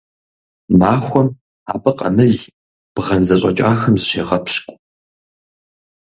Махуэм 0.79 1.27
абы 1.73 1.91
къамыл, 1.97 2.35
бгъэн 2.93 3.23
зэщӀэкӀахэм 3.27 3.95
зыщегъэпщкӀу. 3.99 4.73